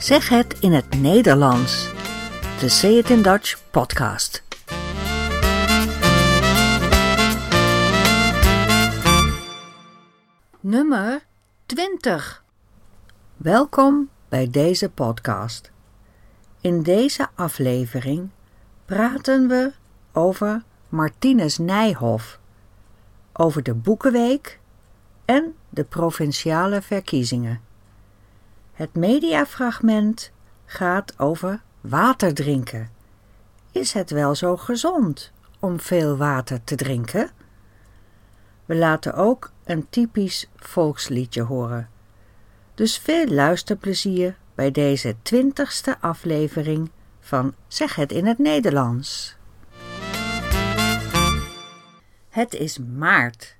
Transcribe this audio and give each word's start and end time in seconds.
Zeg 0.00 0.28
het 0.28 0.58
in 0.60 0.72
het 0.72 1.00
Nederlands. 1.00 1.90
De 2.60 2.68
Say 2.68 2.90
It 2.90 3.10
in 3.10 3.22
Dutch 3.22 3.70
podcast. 3.70 4.42
Nummer 10.60 11.26
20. 11.66 12.44
Welkom 13.36 14.08
bij 14.28 14.50
deze 14.50 14.90
podcast. 14.90 15.70
In 16.60 16.82
deze 16.82 17.28
aflevering 17.34 18.30
praten 18.84 19.48
we 19.48 19.72
over 20.12 20.62
Martinus 20.88 21.58
Nijhoff, 21.58 22.40
over 23.32 23.62
de 23.62 23.74
Boekenweek 23.74 24.60
en 25.24 25.54
de 25.68 25.84
provinciale 25.84 26.82
verkiezingen. 26.82 27.69
Het 28.80 28.94
mediafragment 28.94 30.30
gaat 30.64 31.18
over 31.18 31.62
water 31.80 32.34
drinken. 32.34 32.90
Is 33.72 33.92
het 33.92 34.10
wel 34.10 34.34
zo 34.34 34.56
gezond 34.56 35.32
om 35.58 35.80
veel 35.80 36.16
water 36.16 36.64
te 36.64 36.74
drinken? 36.74 37.30
We 38.64 38.74
laten 38.74 39.14
ook 39.14 39.52
een 39.64 39.86
typisch 39.90 40.48
volksliedje 40.56 41.42
horen. 41.42 41.88
Dus 42.74 42.98
veel 42.98 43.26
luisterplezier 43.26 44.36
bij 44.54 44.70
deze 44.70 45.16
twintigste 45.22 45.96
aflevering 46.00 46.90
van 47.20 47.54
Zeg 47.68 47.94
het 47.94 48.12
in 48.12 48.26
het 48.26 48.38
Nederlands. 48.38 49.36
Het 52.28 52.54
is 52.54 52.78
maart, 52.78 53.56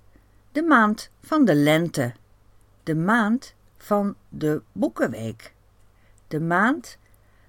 de 0.52 0.62
maand 0.62 1.10
van 1.22 1.44
de 1.44 1.54
lente, 1.54 2.12
de 2.82 2.94
maand 2.94 3.54
van 3.82 4.14
de 4.28 4.62
Boekenweek, 4.72 5.54
de 6.28 6.40
maand 6.40 6.98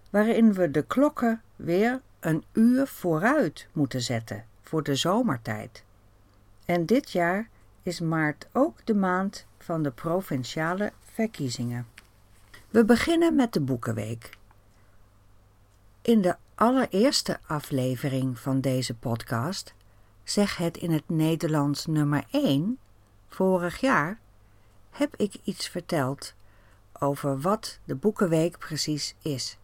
waarin 0.09 0.53
we 0.53 0.71
de 0.71 0.81
klokken 0.81 1.41
weer 1.55 2.01
een 2.19 2.43
uur 2.53 2.87
vooruit 2.87 3.67
moeten 3.71 4.01
zetten 4.01 4.45
voor 4.61 4.83
de 4.83 4.95
zomertijd. 4.95 5.83
En 6.65 6.85
dit 6.85 7.11
jaar 7.11 7.49
is 7.83 7.99
maart 7.99 8.47
ook 8.51 8.85
de 8.85 8.95
maand 8.95 9.45
van 9.57 9.83
de 9.83 9.91
provinciale 9.91 10.91
verkiezingen. 11.01 11.87
We 12.69 12.85
beginnen 12.85 13.35
met 13.35 13.53
de 13.53 13.61
Boekenweek. 13.61 14.29
In 16.01 16.21
de 16.21 16.35
allereerste 16.55 17.39
aflevering 17.47 18.39
van 18.39 18.61
deze 18.61 18.95
podcast 18.95 19.73
zeg 20.23 20.57
het 20.57 20.77
in 20.77 20.91
het 20.91 21.09
Nederlands 21.09 21.85
nummer 21.85 22.23
1 22.31 22.77
vorig 23.27 23.79
jaar 23.79 24.19
heb 24.91 25.15
ik 25.15 25.33
iets 25.43 25.67
verteld 25.67 26.33
over 26.99 27.39
wat 27.39 27.79
de 27.83 27.95
Boekenweek 27.95 28.57
precies 28.57 29.15
is. 29.21 29.57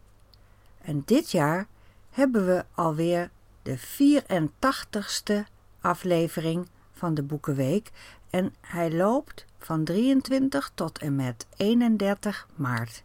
En 0.81 1.02
dit 1.06 1.31
jaar 1.31 1.67
hebben 2.09 2.45
we 2.45 2.66
alweer 2.73 3.30
de 3.61 3.80
84ste 3.80 5.50
aflevering 5.81 6.67
van 6.92 7.14
de 7.14 7.23
Boekenweek 7.23 7.92
en 8.30 8.55
hij 8.61 8.92
loopt 8.92 9.45
van 9.59 9.83
23 9.83 10.72
tot 10.73 10.98
en 10.98 11.16
met 11.16 11.48
31 11.58 12.48
maart. 12.55 13.03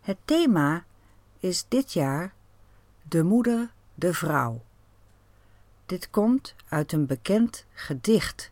Het 0.00 0.16
thema 0.24 0.84
is 1.38 1.64
dit 1.68 1.92
jaar 1.92 2.34
De 3.02 3.22
Moeder, 3.22 3.70
de 3.94 4.14
Vrouw. 4.14 4.62
Dit 5.86 6.10
komt 6.10 6.54
uit 6.68 6.92
een 6.92 7.06
bekend 7.06 7.66
gedicht, 7.72 8.50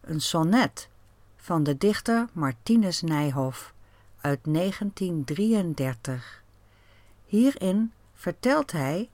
een 0.00 0.20
sonnet 0.20 0.88
van 1.46 1.62
de 1.62 1.76
dichter 1.76 2.26
Martinus 2.32 3.02
Nijhoff 3.02 3.74
uit 4.20 4.38
1933. 4.42 6.42
Hierin 7.24 7.92
vertelt 8.14 8.72
hij 8.72 9.10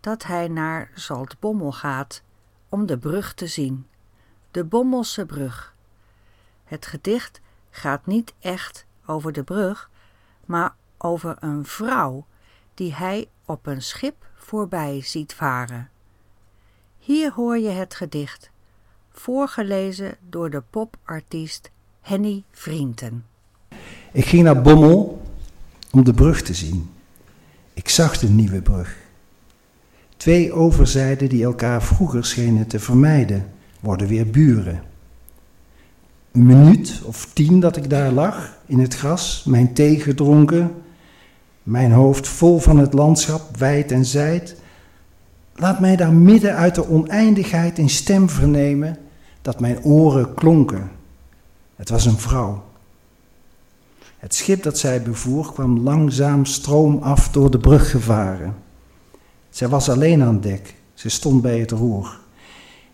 dat 0.00 0.22
hij 0.22 0.48
naar 0.48 0.90
Zaltbommel 0.94 1.72
gaat 1.72 2.22
om 2.68 2.86
de 2.86 2.98
brug 2.98 3.34
te 3.34 3.46
zien, 3.46 3.86
de 4.50 4.64
Bommelse 4.64 5.26
brug. 5.26 5.74
Het 6.64 6.86
gedicht 6.86 7.40
gaat 7.70 8.06
niet 8.06 8.34
echt 8.38 8.86
over 9.06 9.32
de 9.32 9.44
brug, 9.44 9.90
maar 10.44 10.74
over 10.98 11.36
een 11.40 11.64
vrouw 11.64 12.26
die 12.74 12.94
hij 12.94 13.30
op 13.44 13.66
een 13.66 13.82
schip 13.82 14.26
voorbij 14.34 15.00
ziet 15.00 15.34
varen. 15.34 15.90
Hier 16.98 17.32
hoor 17.32 17.58
je 17.58 17.70
het 17.70 17.94
gedicht, 17.94 18.51
voorgelezen 19.12 20.16
door 20.28 20.50
de 20.50 20.62
popartiest 20.70 21.70
Henny 22.00 22.42
Vrienden. 22.50 23.24
Ik 24.12 24.24
ging 24.24 24.42
naar 24.42 24.62
Bommel 24.62 25.22
om 25.90 26.04
de 26.04 26.14
brug 26.14 26.42
te 26.42 26.54
zien. 26.54 26.90
Ik 27.74 27.88
zag 27.88 28.18
de 28.18 28.28
nieuwe 28.28 28.62
brug. 28.62 28.96
Twee 30.16 30.52
overzijden 30.52 31.28
die 31.28 31.44
elkaar 31.44 31.82
vroeger 31.82 32.24
schenen 32.24 32.66
te 32.66 32.78
vermijden, 32.78 33.52
worden 33.80 34.06
weer 34.06 34.30
buren. 34.30 34.82
Een 36.32 36.46
minuut 36.46 37.00
of 37.04 37.32
tien 37.32 37.60
dat 37.60 37.76
ik 37.76 37.90
daar 37.90 38.12
lag, 38.12 38.56
in 38.66 38.78
het 38.78 38.94
gras, 38.94 39.44
mijn 39.46 39.74
thee 39.74 40.00
gedronken, 40.00 40.74
mijn 41.62 41.92
hoofd 41.92 42.28
vol 42.28 42.58
van 42.58 42.78
het 42.78 42.92
landschap, 42.92 43.56
wijd 43.56 43.92
en 43.92 44.04
zijd. 44.04 44.61
Laat 45.54 45.80
mij 45.80 45.96
daar 45.96 46.12
midden 46.12 46.56
uit 46.56 46.74
de 46.74 46.88
oneindigheid 46.88 47.78
een 47.78 47.90
stem 47.90 48.28
vernemen 48.28 48.98
dat 49.42 49.60
mijn 49.60 49.84
oren 49.84 50.34
klonken. 50.34 50.90
Het 51.76 51.88
was 51.88 52.04
een 52.06 52.18
vrouw. 52.18 52.64
Het 54.18 54.34
schip 54.34 54.62
dat 54.62 54.78
zij 54.78 55.02
bevoer 55.02 55.52
kwam 55.52 55.78
langzaam 55.78 56.44
stroomaf 56.44 57.28
door 57.28 57.50
de 57.50 57.58
brug 57.58 57.90
gevaren. 57.90 58.54
Zij 59.50 59.68
was 59.68 59.88
alleen 59.88 60.22
aan 60.22 60.40
dek, 60.40 60.74
ze 60.94 61.08
stond 61.08 61.42
bij 61.42 61.58
het 61.58 61.70
roer. 61.70 62.20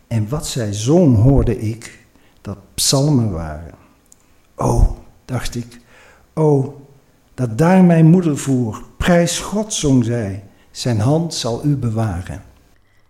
En 0.06 0.28
wat 0.28 0.46
zij 0.46 0.72
zong 0.72 1.16
hoorde 1.16 1.60
ik 1.60 2.06
dat 2.40 2.58
psalmen 2.74 3.30
waren. 3.30 3.74
O, 4.54 4.96
dacht 5.24 5.54
ik, 5.54 5.80
o, 6.34 6.80
dat 7.34 7.58
daar 7.58 7.84
mijn 7.84 8.06
moeder 8.06 8.38
voer. 8.38 8.82
Prijs 8.96 9.38
God, 9.38 9.72
zong 9.72 10.04
zij, 10.04 10.44
zijn 10.70 11.00
hand 11.00 11.34
zal 11.34 11.64
u 11.64 11.76
bewaren. 11.76 12.42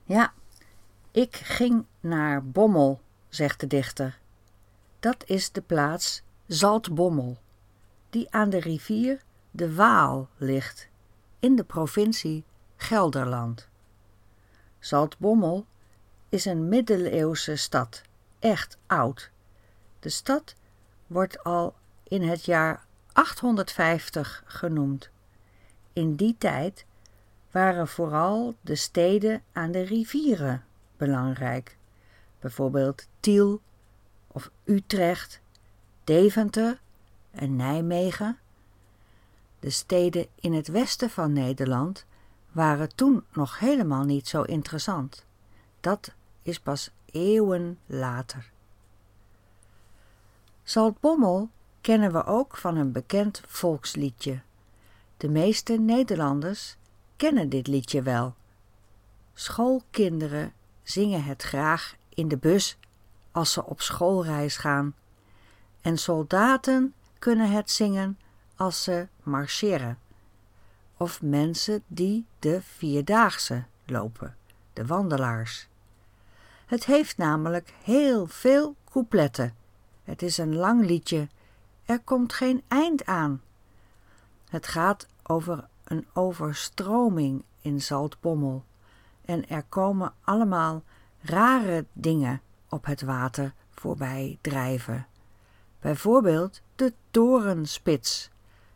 Ja, 0.09 0.33
ik 1.11 1.37
ging 1.37 1.85
naar 2.01 2.45
Bommel, 2.45 3.01
zegt 3.29 3.61
de 3.61 3.67
dichter. 3.67 4.19
Dat 5.01 5.25
is 5.27 5.53
de 5.53 5.61
plaats 5.61 6.23
Zaltbommel, 6.47 7.39
die 8.11 8.31
aan 8.31 8.51
de 8.51 8.61
rivier 8.61 9.23
de 9.51 9.75
Waal 9.75 10.29
ligt, 10.37 10.89
in 11.39 11.57
de 11.57 11.65
provincie 11.65 12.45
Gelderland. 12.77 13.69
Zaltbommel 14.79 15.67
is 16.29 16.45
een 16.45 16.69
middeleeuwse 16.69 17.57
stad, 17.57 18.03
echt 18.39 18.79
oud. 18.87 19.31
De 20.01 20.09
stad 20.09 20.55
wordt 21.07 21.45
al 21.45 21.75
in 22.03 22.23
het 22.23 22.45
jaar 22.45 22.87
850 23.13 24.43
genoemd. 24.47 25.11
In 25.93 26.15
die 26.15 26.37
tijd 26.39 26.87
waren 27.59 27.89
vooral 27.89 28.55
de 28.61 28.75
steden 28.75 29.43
aan 29.53 29.71
de 29.71 29.83
rivieren 29.83 30.65
belangrijk, 30.97 31.77
bijvoorbeeld 32.41 33.09
Tiel 33.21 33.61
of 34.27 34.51
Utrecht, 34.65 35.41
Deventer 36.05 36.81
en 37.31 37.57
Nijmegen. 37.57 38.39
De 39.61 39.71
steden 39.71 40.27
in 40.35 40.53
het 40.53 40.69
westen 40.69 41.11
van 41.11 41.33
Nederland 41.33 42.07
waren 42.53 42.95
toen 42.95 43.25
nog 43.33 43.59
helemaal 43.59 44.05
niet 44.05 44.29
zo 44.29 44.43
interessant. 44.43 45.25
Dat 45.81 46.15
is 46.43 46.61
pas 46.61 46.91
eeuwen 47.11 47.79
later. 47.87 48.51
Zaltbommel 50.63 51.51
kennen 51.81 52.13
we 52.13 52.25
ook 52.25 52.57
van 52.57 52.77
een 52.77 52.93
bekend 52.93 53.43
volksliedje. 53.47 54.41
De 55.17 55.29
meeste 55.29 55.73
Nederlanders 55.73 56.77
kennen 57.19 57.49
dit 57.49 57.67
liedje 57.67 58.03
wel. 58.03 58.35
Schoolkinderen 59.35 60.53
zingen 60.83 61.25
het 61.25 61.43
graag 61.43 61.97
in 62.09 62.29
de 62.29 62.37
bus 62.37 62.79
als 63.31 63.53
ze 63.53 63.65
op 63.65 63.81
schoolreis 63.81 64.57
gaan. 64.57 64.95
En 65.81 65.99
soldaten 65.99 66.95
kunnen 67.19 67.51
het 67.51 67.71
zingen 67.71 68.19
als 68.57 68.83
ze 68.83 69.07
marcheren. 69.23 69.99
Of 70.97 71.23
mensen 71.23 71.83
die 71.87 72.27
de 72.39 72.61
vierdaagse 72.63 73.65
lopen, 73.87 74.37
de 74.73 74.87
wandelaars. 74.87 75.69
Het 76.67 76.85
heeft 76.85 77.17
namelijk 77.17 77.73
heel 77.83 78.27
veel 78.27 78.77
coupletten. 78.91 79.55
Het 80.05 80.23
is 80.23 80.39
een 80.39 80.55
lang 80.55 80.87
liedje. 80.87 81.29
Er 81.85 82.01
komt 82.01 82.33
geen 82.33 82.63
eind 82.69 83.07
aan. 83.07 83.43
Het 84.49 84.67
gaat 84.67 85.07
over 85.23 85.69
een 85.89 86.07
overstroming 86.13 87.43
in 87.61 87.83
Zaltbommel. 87.83 88.65
En 89.25 89.49
er 89.49 89.63
komen 89.63 90.13
allemaal 90.25 90.83
rare 91.21 91.85
dingen 91.93 92.41
op 92.69 92.85
het 92.85 93.03
water 93.03 93.53
voorbij 93.71 94.39
drijven. 94.41 95.07
Bijvoorbeeld 95.81 96.61
de 96.77 96.93
torenspits. 97.11 98.31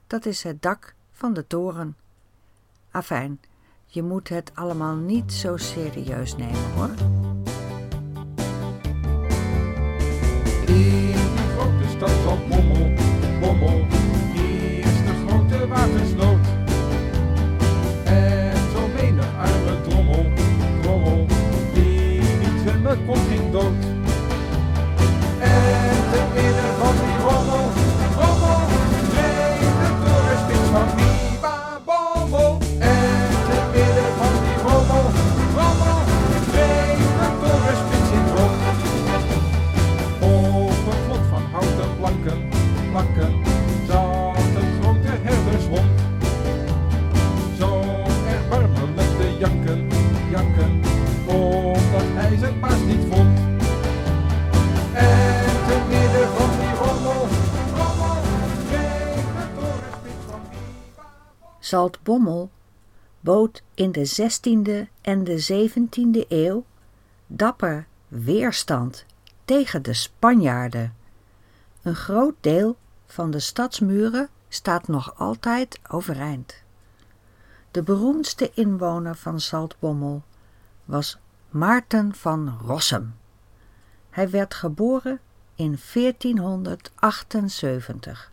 Dat 0.06 0.26
is 0.26 0.42
het 0.42 0.62
dak 0.62 0.94
van 1.12 1.32
de 1.32 1.46
toren. 1.46 1.96
Afijn, 2.90 3.40
je 3.86 4.02
moet 4.02 4.28
het 4.28 4.50
allemaal 4.54 4.96
niet 4.96 5.32
zo 5.32 5.56
serieus 5.56 6.36
nemen 6.36 6.72
hoor. 6.74 7.20
Zaltbommel 61.72 62.50
bood 63.20 63.62
in 63.74 63.92
de 63.92 64.06
16e 64.06 64.88
en 65.00 65.24
de 65.24 65.70
17e 65.70 66.28
eeuw 66.28 66.64
dapper 67.26 67.86
weerstand 68.08 69.06
tegen 69.44 69.82
de 69.82 69.92
Spanjaarden. 69.92 70.94
Een 71.82 71.94
groot 71.94 72.34
deel 72.40 72.76
van 73.06 73.30
de 73.30 73.38
stadsmuren 73.38 74.28
staat 74.48 74.88
nog 74.88 75.18
altijd 75.18 75.80
overeind. 75.88 76.62
De 77.70 77.82
beroemdste 77.82 78.50
inwoner 78.54 79.16
van 79.16 79.40
Zaltbommel 79.40 80.22
was 80.84 81.18
Maarten 81.48 82.14
van 82.14 82.58
Rossum. 82.66 83.14
Hij 84.10 84.30
werd 84.30 84.54
geboren 84.54 85.20
in 85.54 85.78
1478. 85.92 88.31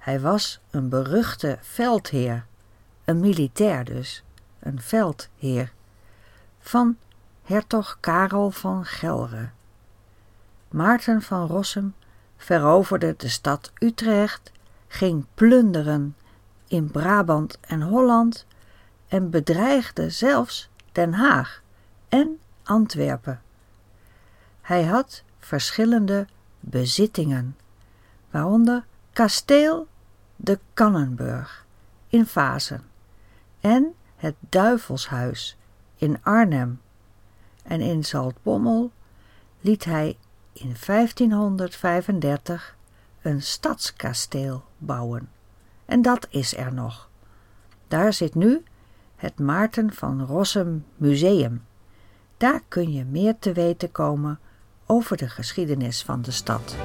Hij 0.00 0.20
was 0.20 0.60
een 0.70 0.88
beruchte 0.88 1.58
veldheer, 1.60 2.46
een 3.04 3.20
militair 3.20 3.84
dus, 3.84 4.22
een 4.58 4.80
veldheer, 4.80 5.72
van 6.60 6.96
hertog 7.42 7.96
Karel 8.00 8.50
van 8.50 8.84
Gelre. 8.84 9.48
Maarten 10.68 11.22
van 11.22 11.46
Rossum 11.46 11.94
veroverde 12.36 13.14
de 13.16 13.28
stad 13.28 13.72
Utrecht, 13.78 14.52
ging 14.88 15.26
plunderen 15.34 16.16
in 16.68 16.90
Brabant 16.90 17.58
en 17.60 17.82
Holland 17.82 18.46
en 19.08 19.30
bedreigde 19.30 20.10
zelfs 20.10 20.70
Den 20.92 21.12
Haag 21.12 21.62
en 22.08 22.38
Antwerpen. 22.62 23.42
Hij 24.60 24.84
had 24.84 25.22
verschillende 25.38 26.26
bezittingen, 26.60 27.56
waaronder 28.30 28.84
kasteel 29.20 29.88
de 30.36 30.58
Kannenburg 30.74 31.66
in 32.08 32.26
Vazen 32.26 32.82
en 33.60 33.94
het 34.16 34.34
Duivelshuis 34.38 35.56
in 35.96 36.18
Arnhem. 36.22 36.80
En 37.62 37.80
in 37.80 38.04
Zaltbommel 38.04 38.92
liet 39.60 39.84
hij 39.84 40.18
in 40.52 40.76
1535 40.86 42.76
een 43.22 43.42
stadskasteel 43.42 44.64
bouwen. 44.78 45.28
En 45.84 46.02
dat 46.02 46.26
is 46.30 46.56
er 46.56 46.74
nog. 46.74 47.08
Daar 47.88 48.12
zit 48.12 48.34
nu 48.34 48.62
het 49.16 49.38
Maarten 49.38 49.92
van 49.92 50.24
Rossum 50.24 50.84
Museum. 50.96 51.64
Daar 52.36 52.60
kun 52.68 52.92
je 52.92 53.04
meer 53.04 53.38
te 53.38 53.52
weten 53.52 53.92
komen 53.92 54.38
over 54.86 55.16
de 55.16 55.28
geschiedenis 55.28 56.02
van 56.02 56.22
de 56.22 56.30
stad. 56.30 56.76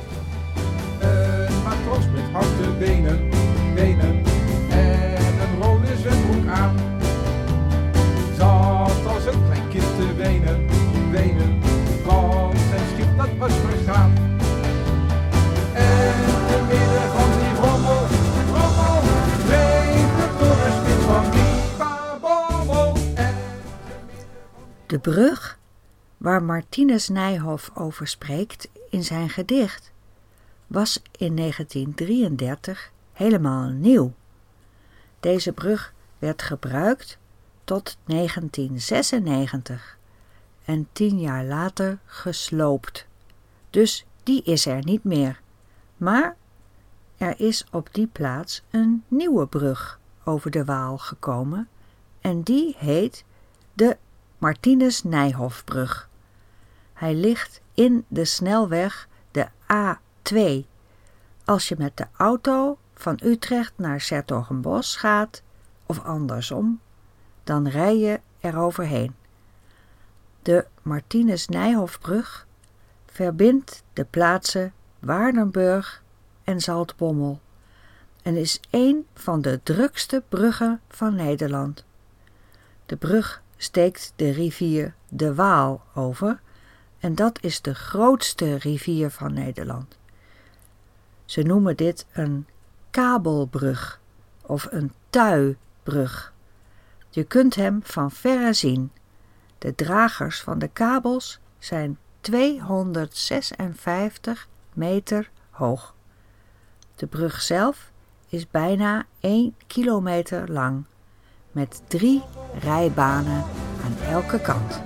Benen, 2.80 3.30
benen 3.74 4.24
en 4.70 5.40
een 5.42 5.62
rode 5.62 5.98
zwembroek 5.98 6.48
aan. 6.48 6.76
Zat 8.38 9.06
als 9.06 9.26
een 9.26 9.46
klein 9.46 9.70
kind 9.70 9.96
te 9.98 10.16
wenen, 10.16 10.68
wenen, 11.12 11.62
want 12.06 12.58
zijn 12.58 12.88
schip 12.94 13.18
dat 13.18 13.30
was 13.38 13.54
vergaan. 13.54 14.14
En 15.74 16.14
te 16.48 16.64
midden 16.68 17.08
van 17.16 17.30
die 17.40 17.54
rommel, 17.62 18.04
rommel, 18.54 19.02
reed 19.48 20.10
de 20.18 20.28
torenspits 20.40 21.06
van 21.06 21.24
Viva 21.34 22.18
Bommel. 22.22 22.98
En 23.16 23.34
De 24.86 25.00
brug 25.00 25.58
waar 26.18 26.44
Martinus 26.44 27.10
Nijhoff 27.10 27.72
over 27.74 28.08
spreekt 28.08 28.70
in 28.90 29.04
zijn 29.04 29.30
gedicht 29.30 29.94
was 30.68 31.02
in 31.12 31.36
1933 31.36 32.92
helemaal 33.12 33.70
nieuw. 33.70 34.14
Deze 35.20 35.52
brug 35.52 35.94
werd 36.18 36.42
gebruikt 36.42 37.18
tot 37.64 37.98
1996 38.06 39.98
en 40.66 40.88
tien 40.92 41.20
jaar 41.20 41.46
later 41.46 42.00
gesloopt. 42.06 43.08
Dus 43.70 44.06
die 44.24 44.44
is 44.44 44.66
er 44.66 44.84
niet 44.84 45.04
meer. 45.04 45.42
Maar 45.98 46.36
er 47.18 47.40
is 47.40 47.66
op 47.72 47.90
die 47.92 48.08
plaats 48.08 48.64
een 48.70 49.04
nieuwe 49.08 49.48
brug 49.48 50.00
over 50.24 50.52
de 50.52 50.66
Waal 50.66 50.98
gekomen 50.98 51.68
en 52.22 52.42
die 52.42 52.76
heet 52.78 53.24
de 53.74 53.98
Martinus 54.38 55.04
Nijhoffbrug. 55.04 56.10
Hij 56.94 57.16
ligt 57.16 57.62
in 57.74 58.06
de 58.08 58.26
snelweg 58.26 59.08
de 59.32 59.48
A2. 60.34 60.66
Als 61.46 61.68
je 61.68 61.76
met 61.78 61.98
de 61.98 62.08
auto 62.18 62.78
van 62.94 63.20
Utrecht 63.24 63.74
naar 63.76 64.02
Sertogenbos 64.02 64.96
gaat, 64.96 65.42
of 65.86 66.04
andersom, 66.04 66.80
dan 67.44 67.68
rij 67.68 67.98
je 67.98 68.20
eroverheen. 68.40 69.16
De 70.42 70.66
Martinus 70.82 71.48
Nijhoffbrug 71.48 72.48
verbindt 73.06 73.84
de 73.94 74.06
plaatsen 74.06 74.74
Waardenburg 75.00 76.04
en 76.44 76.62
Zaltbommel 76.62 77.40
en 78.22 78.36
is 78.36 78.60
een 78.70 79.06
van 79.14 79.42
de 79.42 79.60
drukste 79.64 80.24
bruggen 80.30 80.82
van 80.90 81.16
Nederland. 81.16 81.86
De 82.86 82.96
brug 82.96 83.42
steekt 83.58 84.14
de 84.16 84.32
rivier 84.32 84.94
de 85.10 85.36
Waal 85.36 85.84
over 85.94 86.40
en 87.00 87.16
dat 87.16 87.40
is 87.42 87.62
de 87.62 87.76
grootste 87.76 88.56
rivier 88.56 89.10
van 89.10 89.34
Nederland. 89.34 89.98
Ze 91.26 91.42
noemen 91.42 91.78
dit 91.78 92.06
een 92.14 92.48
kabelbrug 92.90 94.02
of 94.42 94.68
een 94.70 94.94
tuibrug. 95.10 96.34
Je 97.10 97.24
kunt 97.24 97.56
hem 97.56 97.80
van 97.84 98.12
verre 98.12 98.54
zien. 98.54 98.92
De 99.58 99.76
dragers 99.76 100.42
van 100.42 100.60
de 100.60 100.68
kabels 100.68 101.40
zijn 101.60 101.98
256 102.22 104.48
meter 104.74 105.30
hoog. 105.50 105.96
De 106.96 107.08
brug 107.08 107.42
zelf 107.42 107.92
is 108.28 108.50
bijna 108.50 109.06
1 109.20 109.56
kilometer 109.68 110.52
lang, 110.52 110.86
met 111.52 111.82
drie 111.88 112.24
rijbanen 112.60 113.44
aan 113.84 113.98
elke 114.10 114.42
kant. 114.42 114.85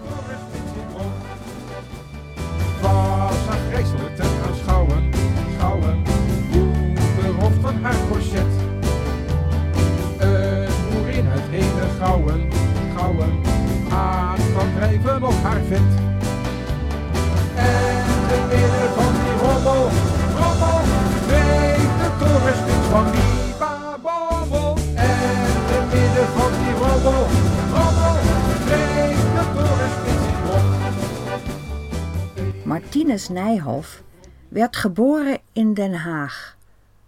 Nijhoff 33.29 34.03
werd 34.47 34.75
geboren 34.75 35.39
in 35.53 35.73
Den 35.73 35.93
Haag 35.93 36.57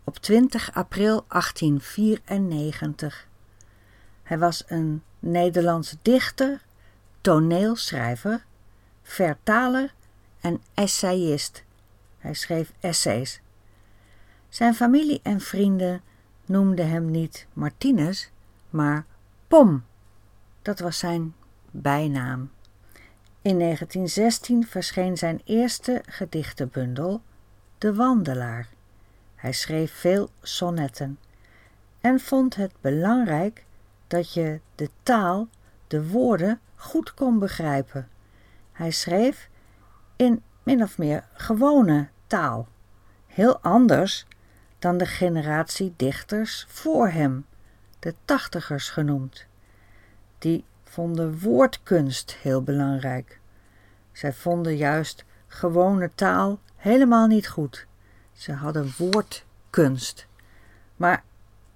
op 0.03 0.17
20 0.17 0.73
april 0.73 1.25
1894. 1.27 3.27
Hij 4.23 4.39
was 4.39 4.63
een 4.67 5.03
Nederlandse 5.19 5.97
dichter, 6.01 6.61
toneelschrijver, 7.21 8.45
vertaler 9.03 9.93
en 10.41 10.61
essayist. 10.73 11.63
Hij 12.17 12.33
schreef 12.33 12.71
essays. 12.79 13.41
Zijn 14.49 14.75
familie 14.75 15.19
en 15.23 15.39
vrienden 15.39 16.01
noemden 16.45 16.89
hem 16.89 17.11
niet 17.11 17.47
Martinus, 17.53 18.31
maar 18.69 19.05
Pom. 19.47 19.83
Dat 20.61 20.79
was 20.79 20.97
zijn 20.97 21.35
bijnaam. 21.71 22.51
In 23.43 23.59
1916 23.59 24.67
verscheen 24.67 25.17
zijn 25.17 25.41
eerste 25.45 26.01
gedichtenbundel, 26.05 27.21
De 27.77 27.93
Wandelaar. 27.93 28.67
Hij 29.35 29.51
schreef 29.51 29.93
veel 29.93 30.29
sonnetten 30.41 31.19
en 32.01 32.19
vond 32.19 32.55
het 32.55 32.73
belangrijk 32.81 33.65
dat 34.07 34.33
je 34.33 34.59
de 34.75 34.89
taal, 35.03 35.47
de 35.87 36.07
woorden 36.07 36.59
goed 36.75 37.13
kon 37.13 37.39
begrijpen. 37.39 38.09
Hij 38.71 38.91
schreef 38.91 39.49
in 40.15 40.43
min 40.63 40.83
of 40.83 40.97
meer 40.97 41.25
gewone 41.33 42.07
taal, 42.27 42.67
heel 43.27 43.59
anders 43.59 44.25
dan 44.79 44.97
de 44.97 45.05
generatie 45.05 45.93
dichters 45.95 46.65
voor 46.69 47.09
hem, 47.09 47.45
de 47.99 48.15
tachtigers 48.25 48.89
genoemd. 48.89 49.45
Die 50.37 50.63
vonden 50.91 51.39
woordkunst 51.39 52.35
heel 52.41 52.63
belangrijk. 52.63 53.39
Zij 54.11 54.33
vonden 54.33 54.77
juist 54.77 55.25
gewone 55.47 56.11
taal 56.15 56.59
helemaal 56.75 57.27
niet 57.27 57.47
goed. 57.47 57.87
Ze 58.31 58.53
hadden 58.53 58.93
woordkunst. 58.97 60.27
Maar 60.95 61.23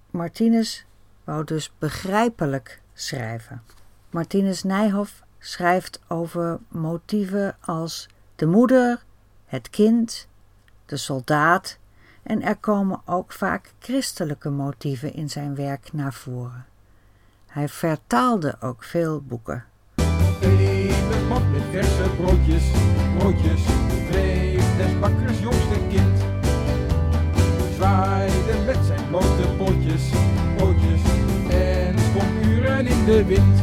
Martinus 0.09 0.85
wou 1.23 1.43
dus 1.43 1.71
begrijpelijk 1.77 2.81
schrijven. 2.93 3.61
Martinus 4.09 4.63
Nijhoff 4.63 5.23
schrijft 5.39 5.99
over 6.07 6.59
motieven 6.67 7.57
als 7.61 8.09
de 8.35 8.45
moeder, 8.45 9.03
het 9.45 9.69
kind, 9.69 10.27
de 10.85 10.97
soldaat 10.97 11.77
en 12.23 12.41
er 12.41 12.57
komen 12.57 13.01
ook 13.05 13.31
vaak 13.31 13.73
christelijke 13.79 14.49
motieven 14.49 15.13
in 15.13 15.29
zijn 15.29 15.55
werk 15.55 15.93
naar 15.93 16.13
voren. 16.13 16.65
Hij 17.55 17.69
vertaalde 17.69 18.55
ook 18.59 18.83
veel 18.83 19.21
boeken. 19.21 19.65
Ene 20.41 21.25
man 21.27 21.51
met 21.51 21.61
verse 21.71 22.09
broodjes, 22.17 22.71
broodjes, 23.17 23.63
dreef 24.09 24.77
des 24.77 24.99
bakkers 24.99 25.39
jongste 25.39 25.79
kind. 25.89 26.17
Zwaaide 27.75 28.63
met 28.65 28.85
zijn 28.85 29.07
blote 29.09 29.47
pootjes, 29.57 30.09
pootjes, 30.57 31.01
en 31.49 31.99
stond 31.99 32.45
uren 32.45 32.87
in 32.87 33.05
de 33.05 33.25
wind. 33.25 33.59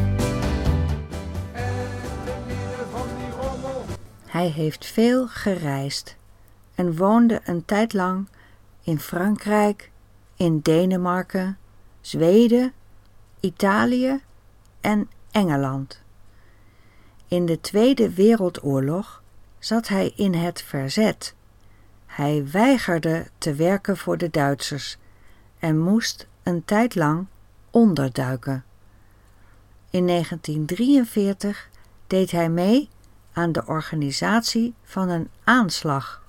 En 1.53 1.87
te 2.25 2.35
midden 2.47 2.87
van 2.91 3.07
die 3.17 3.31
rommel 3.41 3.85
Hij 4.27 4.49
heeft 4.49 4.87
veel 4.87 5.29
gereisd 5.29 6.17
en 6.75 6.97
woonde 6.97 7.41
een 7.45 7.65
tijd 7.65 7.93
lang 7.93 8.29
in 8.83 8.99
Frankrijk, 8.99 9.91
in 10.37 10.61
Denemarken, 10.61 11.59
Zweden, 12.01 12.73
Italië 13.43 14.21
en 14.81 15.11
Engeland. 15.31 16.01
In 17.29 17.47
de 17.47 17.61
Tweede 17.61 18.15
Wereldoorlog 18.15 19.23
zat 19.59 19.89
hij 19.89 20.13
in 20.17 20.35
het 20.35 20.63
verzet. 20.63 21.35
Hij 22.07 22.49
weigerde 22.51 23.27
te 23.39 23.55
werken 23.55 23.97
voor 23.97 24.19
de 24.19 24.31
Duitsers 24.31 24.97
en 25.59 25.79
moest 25.79 26.27
een 26.43 26.65
tijd 26.65 26.95
lang 26.95 27.27
onderduiken. 27.71 28.65
In 29.91 30.07
1943 30.07 31.69
deed 32.07 32.31
hij 32.31 32.49
mee 32.49 32.89
aan 33.33 33.53
de 33.53 33.67
organisatie 33.67 34.75
van 34.85 35.09
een 35.09 35.31
aanslag 35.45 36.23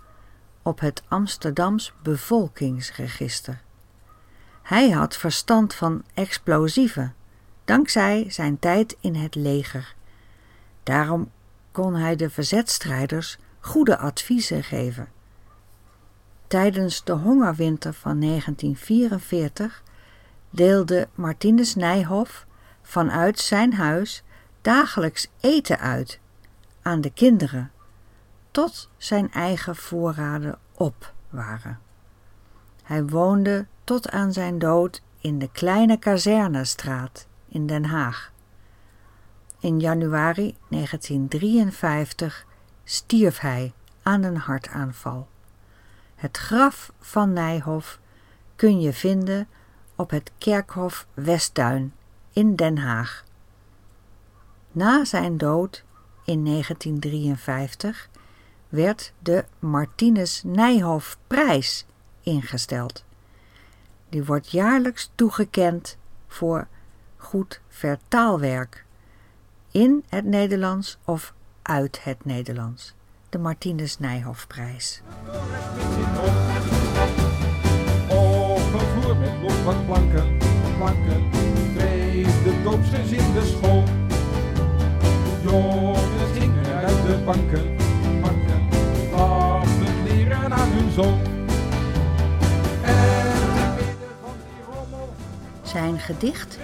op 0.61 0.79
het 0.79 1.03
Amsterdams 1.07 1.93
bevolkingsregister. 2.03 3.61
Hij 4.63 4.89
had 4.89 5.17
verstand 5.17 5.73
van 5.73 6.03
explosieven, 6.13 7.15
dankzij 7.65 8.25
zijn 8.29 8.59
tijd 8.59 8.97
in 8.99 9.15
het 9.15 9.35
leger. 9.35 9.95
Daarom 10.83 11.31
kon 11.71 11.95
hij 11.95 12.15
de 12.15 12.29
verzetstrijders 12.29 13.37
goede 13.59 13.97
adviezen 13.97 14.63
geven. 14.63 15.07
Tijdens 16.47 17.03
de 17.03 17.11
hongerwinter 17.11 17.93
van 17.93 18.19
1944 18.19 19.83
deelde 20.49 21.07
Martinus 21.15 21.75
Nijhoff 21.75 22.45
vanuit 22.81 23.39
zijn 23.39 23.73
huis 23.73 24.23
dagelijks 24.61 25.27
eten 25.39 25.79
uit 25.79 26.19
aan 26.81 27.01
de 27.01 27.09
kinderen, 27.09 27.71
tot 28.51 28.89
zijn 28.97 29.31
eigen 29.31 29.75
voorraden 29.75 30.59
op 30.73 31.13
waren. 31.29 31.79
Hij 32.83 33.05
woonde 33.05 33.65
tot 33.83 34.09
aan 34.09 34.33
zijn 34.33 34.59
dood 34.59 35.01
in 35.19 35.39
de 35.39 35.49
kleine 35.51 35.97
kazernestraat 35.97 37.27
in 37.47 37.67
Den 37.67 37.85
Haag. 37.85 38.31
In 39.59 39.79
januari 39.79 40.55
1953 40.69 42.45
stierf 42.83 43.39
hij 43.39 43.73
aan 44.01 44.23
een 44.23 44.37
hartaanval. 44.37 45.27
Het 46.15 46.37
graf 46.37 46.91
van 46.99 47.33
Nijhoff 47.33 47.99
kun 48.55 48.81
je 48.81 48.93
vinden 48.93 49.47
op 49.95 50.09
het 50.09 50.31
kerkhof 50.37 51.07
Westduin 51.13 51.93
in 52.31 52.55
Den 52.55 52.77
Haag. 52.77 53.23
Na 54.71 55.05
zijn 55.05 55.37
dood 55.37 55.83
in 56.25 56.45
1953 56.45 58.09
werd 58.69 59.13
de 59.19 59.45
Martinus 59.59 60.41
Nijhoff 60.45 61.17
prijs 61.27 61.85
ingesteld. 62.21 63.03
Die 64.13 64.23
wordt 64.23 64.51
jaarlijks 64.51 65.11
toegekend 65.15 65.97
voor 66.27 66.67
goed 67.17 67.61
vertaalwerk 67.67 68.85
in 69.71 70.03
het 70.09 70.25
Nederlands 70.25 70.97
of 71.05 71.33
uit 71.61 72.03
het 72.03 72.25
Nederlands. 72.25 72.93
De 73.29 73.37
Martinus 73.37 73.99
Nijhoffprijs. 73.99 75.01
Vloer 78.71 79.17
met 79.17 79.41
nog 79.41 79.63
wat 79.63 79.85
planken, 79.85 80.37
planken, 80.77 81.29
dreef 81.75 82.43
de 82.43 82.61
doopsgezin 82.63 83.33
de 83.33 83.45
school. 83.45 83.83
Jongens 85.43 86.37
gingen 86.37 86.75
uit 86.75 87.07
de 87.07 87.21
banken, 87.25 87.75
banken, 88.21 88.69
klapten 89.09 90.03
leren 90.03 90.53
aan 90.53 90.71
hun 90.71 90.91
zoon. 90.91 91.32
Zijn 95.73 95.99
gedicht 95.99 96.59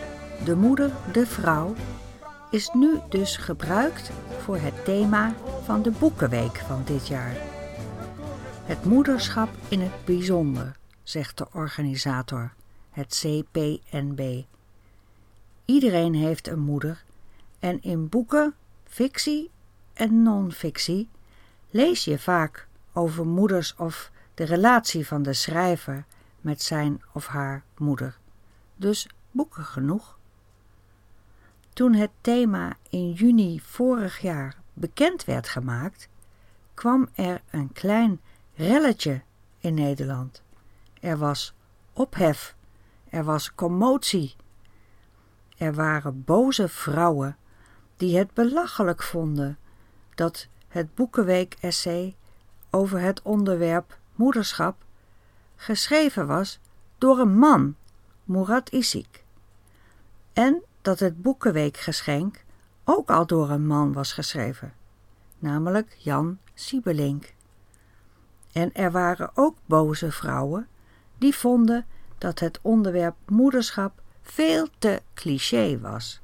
De 0.45 0.55
Moeder, 0.55 0.91
de 1.13 1.25
Vrouw 1.25 1.75
is 2.51 2.69
nu 2.73 2.99
dus 3.09 3.37
gebruikt 3.37 4.11
voor 4.39 4.57
het 4.57 4.85
thema 4.85 5.33
van 5.63 5.81
de 5.81 5.91
Boekenweek 5.91 6.55
van 6.55 6.83
dit 6.85 7.07
jaar. 7.07 7.35
Het 8.63 8.85
moederschap 8.85 9.49
in 9.67 9.81
het 9.81 10.05
bijzonder, 10.05 10.77
zegt 11.03 11.37
de 11.37 11.47
organisator, 11.53 12.53
het 12.89 13.23
CPNB. 13.23 14.43
Iedereen 15.65 16.13
heeft 16.13 16.47
een 16.47 16.59
moeder 16.59 17.03
en 17.59 17.81
in 17.81 18.09
boeken, 18.09 18.53
fictie 18.83 19.49
en 19.93 20.23
non-fictie, 20.23 21.09
lees 21.69 22.05
je 22.05 22.19
vaak 22.19 22.67
over 22.93 23.25
moeders 23.25 23.75
of 23.75 24.11
de 24.33 24.43
relatie 24.43 25.07
van 25.07 25.23
de 25.23 25.33
schrijver 25.33 26.05
met 26.41 26.61
zijn 26.61 27.01
of 27.13 27.27
haar 27.27 27.63
moeder. 27.77 28.18
Dus 28.79 29.09
boeken 29.31 29.63
genoeg. 29.63 30.17
Toen 31.73 31.93
het 31.93 32.11
thema 32.21 32.77
in 32.89 33.11
juni 33.11 33.59
vorig 33.59 34.19
jaar 34.19 34.55
bekend 34.73 35.25
werd 35.25 35.47
gemaakt, 35.47 36.09
kwam 36.73 37.09
er 37.13 37.41
een 37.49 37.71
klein 37.71 38.21
relletje 38.55 39.21
in 39.57 39.73
Nederland. 39.73 40.43
Er 40.99 41.17
was 41.17 41.53
ophef, 41.93 42.55
er 43.09 43.23
was 43.23 43.55
commotie. 43.55 44.35
Er 45.57 45.73
waren 45.73 46.23
boze 46.23 46.67
vrouwen 46.69 47.37
die 47.97 48.17
het 48.17 48.33
belachelijk 48.33 49.03
vonden 49.03 49.57
dat 50.15 50.47
het 50.67 50.95
Boekenweek-essay 50.95 52.15
over 52.69 52.99
het 52.99 53.21
onderwerp 53.21 53.97
moederschap 54.15 54.83
geschreven 55.55 56.27
was 56.27 56.59
door 56.97 57.19
een 57.19 57.37
man, 57.37 57.75
Murat 58.29 58.69
Isik. 58.69 59.23
En 60.33 60.63
dat 60.81 60.99
het 60.99 61.21
Boekenweekgeschenk 61.21 62.43
ook 62.83 63.09
al 63.09 63.25
door 63.25 63.49
een 63.49 63.67
man 63.67 63.93
was 63.93 64.13
geschreven, 64.13 64.73
namelijk 65.39 65.95
Jan 65.97 66.37
Siebelink. 66.53 67.33
En 68.51 68.73
er 68.73 68.91
waren 68.91 69.31
ook 69.33 69.55
boze 69.65 70.11
vrouwen 70.11 70.67
die 71.17 71.35
vonden 71.35 71.85
dat 72.17 72.39
het 72.39 72.59
onderwerp 72.61 73.15
moederschap 73.25 74.01
veel 74.21 74.67
te 74.77 75.01
cliché 75.13 75.79
was. 75.79 76.21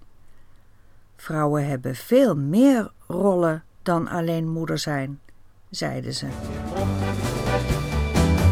Vrouwen 1.15 1.67
hebben 1.67 1.95
veel 1.95 2.35
meer 2.35 2.91
rollen 3.07 3.63
dan 3.81 4.07
alleen 4.07 4.49
moeder 4.49 4.77
zijn, 4.77 5.19
zeiden 5.69 6.13
ze. 6.13 6.25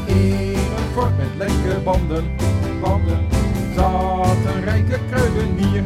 In 0.05 0.55
een 0.55 0.91
fort 0.93 1.17
met 1.17 1.35
lekkere 1.35 1.79
banden, 1.79 2.35
banden, 2.81 3.32
zat 3.75 4.53
een 4.55 4.63
rijke 4.63 4.99
kruidenier. 5.09 5.83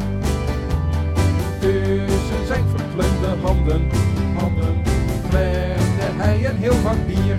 Tussen 1.60 2.46
zijn 2.46 2.64
verkleumde 2.76 3.46
handen, 3.46 3.90
handen, 4.36 4.82
klemde 5.28 6.22
hij 6.22 6.50
een 6.50 6.56
heel 6.56 6.74
vak 6.74 7.06
bier. 7.06 7.36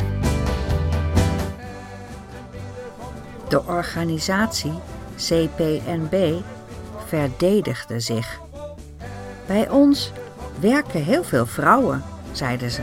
De 3.50 3.66
organisatie 3.66 4.74
CPNB 5.16 6.42
verdedigde 7.06 8.00
zich. 8.00 8.40
Bij 9.48 9.70
ons 9.70 10.12
werken 10.60 11.04
heel 11.04 11.24
veel 11.24 11.46
vrouwen, 11.46 12.04
zeiden 12.32 12.72
ze. 12.72 12.82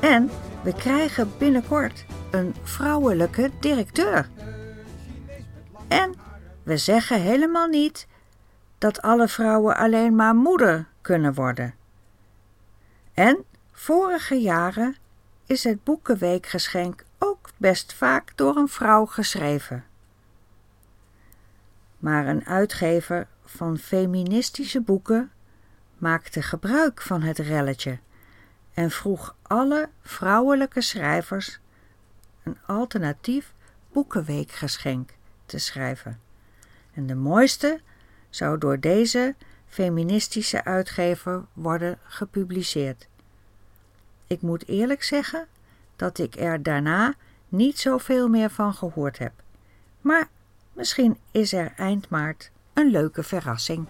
En 0.00 0.30
we 0.62 0.74
krijgen 0.74 1.30
binnenkort 1.38 2.04
een 2.30 2.54
vrouwelijke 2.62 3.50
directeur. 3.60 4.28
En 5.88 6.14
we 6.70 6.76
zeggen 6.76 7.20
helemaal 7.20 7.66
niet 7.66 8.06
dat 8.78 9.02
alle 9.02 9.28
vrouwen 9.28 9.76
alleen 9.76 10.14
maar 10.14 10.34
moeder 10.34 10.88
kunnen 11.00 11.34
worden. 11.34 11.74
En 13.14 13.44
vorige 13.72 14.34
jaren 14.34 14.96
is 15.46 15.64
het 15.64 15.84
Boekenweekgeschenk 15.84 17.04
ook 17.18 17.50
best 17.56 17.92
vaak 17.94 18.36
door 18.36 18.56
een 18.56 18.68
vrouw 18.68 19.06
geschreven. 19.06 19.84
Maar 21.98 22.26
een 22.26 22.46
uitgever 22.46 23.26
van 23.44 23.78
feministische 23.78 24.80
boeken 24.80 25.30
maakte 25.98 26.42
gebruik 26.42 27.02
van 27.02 27.22
het 27.22 27.38
relletje 27.38 27.98
en 28.74 28.90
vroeg 28.90 29.36
alle 29.42 29.88
vrouwelijke 30.02 30.80
schrijvers 30.80 31.60
een 32.42 32.58
alternatief 32.66 33.54
boekenweekgeschenk 33.92 35.10
te 35.46 35.58
schrijven. 35.58 36.29
En 37.00 37.06
de 37.06 37.14
mooiste 37.14 37.80
zou 38.30 38.58
door 38.58 38.80
deze 38.80 39.34
feministische 39.66 40.64
uitgever 40.64 41.44
worden 41.52 41.98
gepubliceerd. 42.04 43.08
Ik 44.26 44.42
moet 44.42 44.68
eerlijk 44.68 45.02
zeggen 45.02 45.46
dat 45.96 46.18
ik 46.18 46.36
er 46.36 46.62
daarna 46.62 47.14
niet 47.48 47.78
zoveel 47.78 48.28
meer 48.28 48.50
van 48.50 48.74
gehoord 48.74 49.18
heb. 49.18 49.32
Maar 50.00 50.28
misschien 50.72 51.18
is 51.30 51.52
er 51.52 51.72
eind 51.76 52.08
maart 52.08 52.50
een 52.72 52.90
leuke 52.90 53.22
verrassing. 53.22 53.86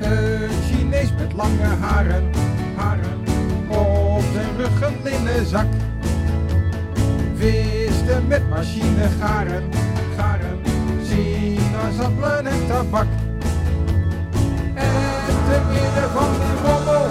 Een 0.00 0.50
Chinees 0.50 1.12
met 1.12 1.32
lange 1.32 1.62
haren, 1.62 2.34
haren, 2.76 3.20
op 3.68 4.22
zijn 4.32 4.56
rug 4.56 4.80
een 4.80 5.02
linnen 5.02 5.46
zak. 5.46 5.66
Viste 8.02 8.20
met 8.28 8.48
machine 8.48 9.08
garen, 9.20 9.62
sinaasappelen 11.02 12.46
en 12.46 12.66
tabak. 12.66 13.06
En 14.74 14.92
te 15.48 15.60
midden 15.68 16.10
van 16.10 16.32
die 16.32 16.56
rommel, 16.64 17.06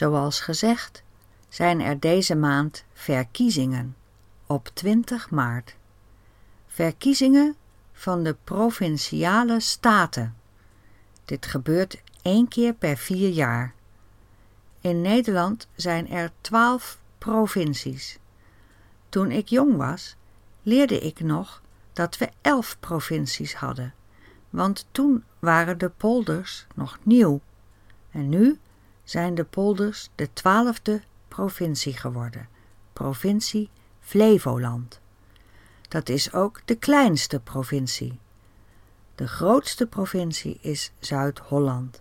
Zoals 0.00 0.40
gezegd 0.40 1.02
zijn 1.48 1.80
er 1.80 2.00
deze 2.00 2.34
maand 2.34 2.84
verkiezingen 2.92 3.96
op 4.46 4.70
20 4.74 5.30
maart. 5.30 5.76
Verkiezingen 6.66 7.56
van 7.92 8.22
de 8.22 8.36
provinciale 8.44 9.60
staten. 9.60 10.36
Dit 11.24 11.46
gebeurt 11.46 12.02
één 12.22 12.48
keer 12.48 12.74
per 12.74 12.96
vier 12.96 13.28
jaar. 13.28 13.74
In 14.80 15.00
Nederland 15.00 15.68
zijn 15.74 16.08
er 16.08 16.30
twaalf 16.40 16.98
provincies. 17.18 18.18
Toen 19.08 19.30
ik 19.30 19.48
jong 19.48 19.76
was, 19.76 20.16
leerde 20.62 20.98
ik 20.98 21.20
nog 21.20 21.62
dat 21.92 22.18
we 22.18 22.30
elf 22.40 22.76
provincies 22.80 23.54
hadden, 23.54 23.94
want 24.50 24.86
toen 24.90 25.24
waren 25.38 25.78
de 25.78 25.88
polders 25.88 26.66
nog 26.74 26.98
nieuw. 27.02 27.40
En 28.10 28.28
nu 28.28 28.58
zijn 29.10 29.34
de 29.34 29.44
polders 29.44 30.10
de 30.14 30.32
twaalfde 30.32 31.00
provincie 31.28 31.96
geworden, 31.96 32.48
provincie 32.92 33.70
Flevoland. 34.00 35.00
Dat 35.88 36.08
is 36.08 36.32
ook 36.32 36.60
de 36.64 36.74
kleinste 36.74 37.40
provincie. 37.40 38.18
De 39.14 39.28
grootste 39.28 39.86
provincie 39.86 40.58
is 40.60 40.92
Zuid-Holland. 40.98 42.00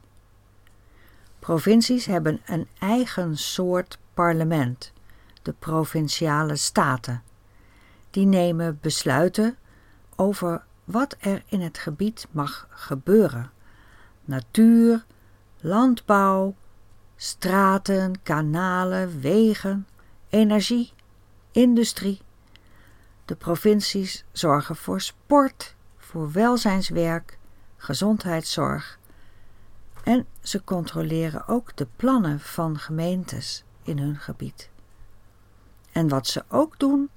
Provincies 1.40 2.06
hebben 2.06 2.42
een 2.46 2.68
eigen 2.80 3.38
soort 3.38 3.98
parlement, 4.14 4.94
de 5.42 5.54
provinciale 5.60 6.56
staten. 6.56 7.24
Die 8.10 8.26
nemen 8.26 8.78
besluiten 8.82 9.58
over 10.16 10.64
wat 10.84 11.16
er 11.20 11.44
in 11.46 11.62
het 11.62 11.78
gebied 11.78 12.28
mag 12.32 12.68
gebeuren. 12.70 13.52
Natuur, 14.26 15.06
landbouw, 15.60 16.56
straten, 17.22 18.22
kanalen, 18.24 19.20
wegen, 19.20 19.88
energie, 20.30 20.94
industrie. 21.52 22.22
De 23.26 23.36
provincies 23.36 24.26
zorgen 24.32 24.76
voor 24.76 25.02
sport, 25.02 25.76
voor 25.98 26.32
welzijnswerk, 26.32 27.38
gezondheidszorg 27.78 29.00
en 30.04 30.26
ze 30.42 30.64
controleren 30.64 31.48
ook 31.48 31.76
de 31.76 31.88
plannen 31.96 32.40
van 32.40 32.80
gemeentes 32.80 33.64
in 33.84 34.00
hun 34.00 34.16
gebied. 34.16 34.70
En 35.92 36.08
wat 36.08 36.28
ze 36.28 36.44
ook 36.48 36.80
doen, 36.80 37.10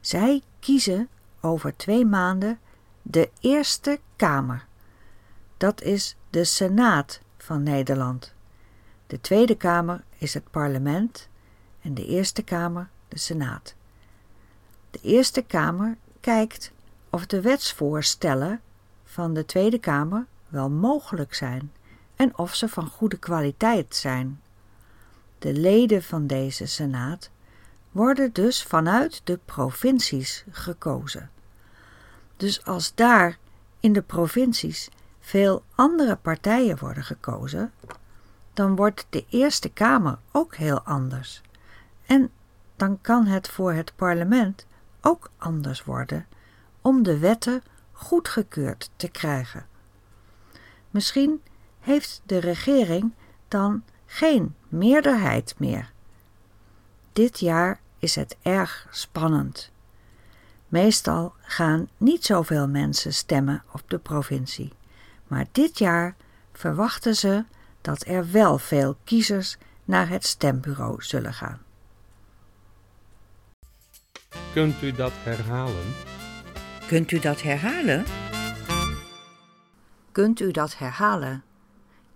zij 0.00 0.42
kiezen 0.58 1.08
over 1.40 1.76
twee 1.76 2.04
maanden 2.04 2.58
de 3.02 3.30
Eerste 3.40 4.00
Kamer. 4.16 4.66
Dat 5.56 5.82
is 5.82 6.16
de 6.30 6.44
Senaat 6.44 7.20
van 7.38 7.62
Nederland. 7.62 8.34
De 9.10 9.20
Tweede 9.20 9.54
Kamer 9.54 10.04
is 10.18 10.34
het 10.34 10.50
parlement 10.50 11.28
en 11.80 11.94
de 11.94 12.06
Eerste 12.06 12.42
Kamer 12.42 12.88
de 13.08 13.18
Senaat. 13.18 13.74
De 14.90 14.98
Eerste 15.02 15.42
Kamer 15.42 15.96
kijkt 16.20 16.72
of 17.08 17.26
de 17.26 17.40
wetsvoorstellen 17.40 18.60
van 19.04 19.34
de 19.34 19.44
Tweede 19.44 19.78
Kamer 19.78 20.26
wel 20.48 20.70
mogelijk 20.70 21.34
zijn 21.34 21.72
en 22.16 22.38
of 22.38 22.54
ze 22.54 22.68
van 22.68 22.86
goede 22.86 23.18
kwaliteit 23.18 23.96
zijn. 23.96 24.40
De 25.38 25.52
leden 25.52 26.02
van 26.02 26.26
deze 26.26 26.66
Senaat 26.66 27.30
worden 27.90 28.32
dus 28.32 28.62
vanuit 28.62 29.20
de 29.24 29.38
provincies 29.44 30.44
gekozen. 30.50 31.30
Dus 32.36 32.64
als 32.64 32.94
daar 32.94 33.38
in 33.80 33.92
de 33.92 34.02
provincies 34.02 34.88
veel 35.20 35.64
andere 35.74 36.16
partijen 36.16 36.78
worden 36.78 37.04
gekozen, 37.04 37.72
dan 38.60 38.76
wordt 38.76 39.06
de 39.10 39.24
Eerste 39.28 39.68
Kamer 39.68 40.18
ook 40.32 40.54
heel 40.54 40.80
anders. 40.80 41.42
En 42.06 42.30
dan 42.76 43.00
kan 43.00 43.26
het 43.26 43.48
voor 43.48 43.72
het 43.72 43.92
parlement 43.96 44.66
ook 45.00 45.30
anders 45.36 45.84
worden 45.84 46.26
om 46.80 47.02
de 47.02 47.18
wetten 47.18 47.62
goedgekeurd 47.92 48.90
te 48.96 49.08
krijgen. 49.08 49.66
Misschien 50.90 51.42
heeft 51.78 52.22
de 52.24 52.38
regering 52.38 53.12
dan 53.48 53.82
geen 54.06 54.54
meerderheid 54.68 55.54
meer. 55.58 55.92
Dit 57.12 57.38
jaar 57.38 57.80
is 57.98 58.14
het 58.14 58.36
erg 58.42 58.86
spannend. 58.90 59.70
Meestal 60.68 61.34
gaan 61.40 61.88
niet 61.96 62.24
zoveel 62.24 62.68
mensen 62.68 63.14
stemmen 63.14 63.62
op 63.72 63.82
de 63.86 63.98
provincie, 63.98 64.72
maar 65.26 65.46
dit 65.52 65.78
jaar 65.78 66.16
verwachten 66.52 67.16
ze 67.16 67.44
dat 67.80 68.06
er 68.06 68.30
wel 68.30 68.58
veel 68.58 68.96
kiezers 69.04 69.56
naar 69.84 70.08
het 70.08 70.24
stembureau 70.24 71.02
zullen 71.02 71.34
gaan. 71.34 71.60
Kunt 74.52 74.82
u 74.82 74.92
dat 74.92 75.12
herhalen? 75.14 75.94
Kunt 76.86 77.10
u 77.10 77.18
dat 77.18 77.42
herhalen? 77.42 78.04
Kunt 80.12 80.40
u 80.40 80.50
dat 80.50 80.78
herhalen? 80.78 81.42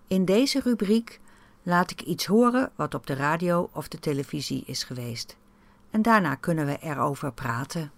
In 0.07 0.25
deze 0.25 0.61
rubriek 0.61 1.21
laat 1.63 1.91
ik 1.91 2.01
iets 2.01 2.27
horen 2.27 2.71
wat 2.77 2.95
op 2.95 3.07
de 3.07 3.15
radio 3.15 3.69
of 3.73 3.89
de 3.89 3.99
televisie 3.99 4.63
is 4.67 4.83
geweest. 4.83 5.37
En 5.91 6.03
daarna 6.03 6.35
kunnen 6.35 6.67
we 6.67 6.79
erover 6.81 7.33
praten. 7.33 7.93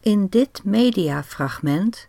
In 0.00 0.26
dit 0.26 0.64
mediafragment 0.64 2.08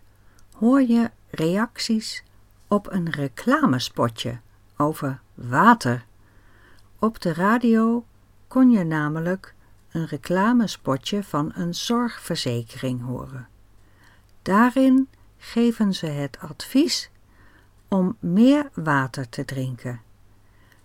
hoor 0.52 0.82
je 0.82 1.10
reacties 1.36 2.24
op 2.68 2.92
een 2.92 3.10
reclamespotje 3.10 4.38
over 4.76 5.20
water. 5.34 6.04
Op 6.98 7.20
de 7.20 7.32
radio 7.32 8.04
kon 8.48 8.70
je 8.70 8.84
namelijk 8.84 9.54
een 9.90 10.06
reclamespotje 10.06 11.24
van 11.24 11.52
een 11.54 11.74
zorgverzekering 11.74 13.02
horen. 13.04 13.48
Daarin 14.42 15.08
geven 15.38 15.94
ze 15.94 16.06
het 16.06 16.38
advies 16.38 17.10
om 17.88 18.16
meer 18.18 18.70
water 18.74 19.28
te 19.28 19.44
drinken. 19.44 20.00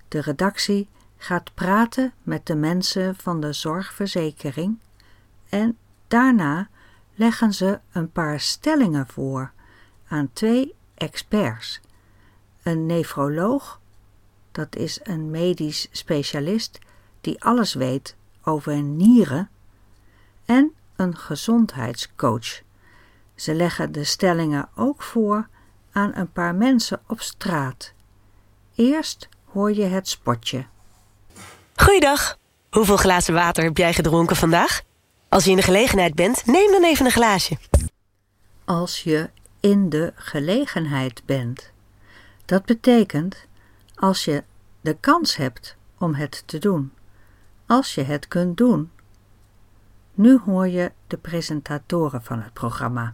De 0.07 0.21
redactie 0.21 0.89
gaat 1.17 1.53
praten 1.53 2.13
met 2.23 2.45
de 2.45 2.55
mensen 2.55 3.15
van 3.15 3.41
de 3.41 3.53
zorgverzekering 3.53 4.79
en 5.49 5.77
daarna 6.07 6.69
leggen 7.15 7.53
ze 7.53 7.79
een 7.91 8.11
paar 8.11 8.39
stellingen 8.39 9.07
voor 9.07 9.51
aan 10.11 10.29
twee 10.33 10.75
experts. 10.95 11.79
Een 12.63 12.85
nefroloog, 12.85 13.79
dat 14.51 14.75
is 14.75 14.99
een 15.03 15.29
medisch 15.29 15.87
specialist 15.91 16.79
die 17.21 17.43
alles 17.43 17.73
weet 17.73 18.15
over 18.43 18.81
nieren, 18.81 19.49
en 20.45 20.73
een 20.95 21.17
gezondheidscoach. 21.17 22.61
Ze 23.35 23.53
leggen 23.53 23.91
de 23.91 24.03
stellingen 24.03 24.69
ook 24.75 25.01
voor 25.01 25.47
aan 25.91 26.11
een 26.15 26.31
paar 26.31 26.55
mensen 26.55 27.01
op 27.07 27.21
straat. 27.21 27.93
Eerst 28.75 29.29
hoor 29.45 29.73
je 29.73 29.83
het 29.83 30.07
spotje. 30.07 30.65
Goeiedag. 31.75 32.37
Hoeveel 32.69 32.97
glazen 32.97 33.33
water 33.33 33.63
heb 33.63 33.77
jij 33.77 33.93
gedronken 33.93 34.35
vandaag? 34.35 34.81
Als 35.29 35.43
je 35.43 35.49
in 35.49 35.55
de 35.55 35.61
gelegenheid 35.61 36.15
bent, 36.15 36.45
neem 36.45 36.71
dan 36.71 36.83
even 36.83 37.05
een 37.05 37.11
glaasje. 37.11 37.57
Als 38.65 39.03
je 39.03 39.29
in 39.61 39.89
de 39.89 40.13
gelegenheid 40.15 41.21
bent. 41.25 41.71
Dat 42.45 42.65
betekent 42.65 43.45
als 43.95 44.25
je 44.25 44.43
de 44.81 44.97
kans 44.99 45.35
hebt 45.35 45.75
om 45.97 46.13
het 46.15 46.43
te 46.45 46.57
doen. 46.57 46.91
Als 47.67 47.95
je 47.95 48.03
het 48.03 48.27
kunt 48.27 48.57
doen. 48.57 48.91
Nu 50.13 50.39
hoor 50.45 50.67
je 50.67 50.91
de 51.07 51.17
presentatoren 51.17 52.23
van 52.23 52.41
het 52.41 52.53
programma. 52.53 53.13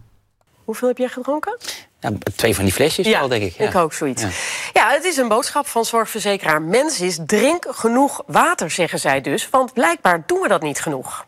Hoeveel 0.64 0.88
heb 0.88 0.98
jij 0.98 1.08
gedronken? 1.08 1.58
Ja, 2.00 2.12
twee 2.36 2.54
van 2.54 2.64
die 2.64 2.72
flesjes 2.72 3.08
wel, 3.08 3.28
denk 3.28 3.42
ik. 3.42 3.52
Ja. 3.52 3.68
ik 3.68 3.74
ook 3.74 3.92
zoiets. 3.92 4.22
Ja. 4.22 4.28
Ja. 4.72 4.90
het 4.90 5.04
is 5.04 5.16
een 5.16 5.28
boodschap 5.28 5.66
van 5.66 5.84
zorgverzekeraar 5.84 6.62
Mensis. 6.62 7.18
Drink 7.26 7.66
genoeg 7.68 8.22
water, 8.26 8.70
zeggen 8.70 9.00
zij 9.00 9.20
dus. 9.20 9.50
Want 9.50 9.72
blijkbaar 9.72 10.22
doen 10.26 10.40
we 10.40 10.48
dat 10.48 10.62
niet 10.62 10.80
genoeg. 10.80 11.26